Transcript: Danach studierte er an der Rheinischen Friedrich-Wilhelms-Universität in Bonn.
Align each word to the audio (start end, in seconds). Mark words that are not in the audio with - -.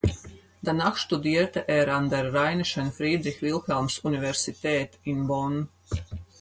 Danach 0.63 0.97
studierte 0.97 1.67
er 1.69 1.93
an 1.95 2.09
der 2.09 2.33
Rheinischen 2.33 2.91
Friedrich-Wilhelms-Universität 2.91 4.97
in 5.03 5.27
Bonn. 5.27 5.69